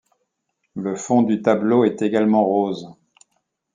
Le 0.73 0.95
fond 0.95 1.21
du 1.21 1.43
tableau 1.43 1.83
est 1.83 2.01
également 2.01 2.43
rose. 2.43 2.89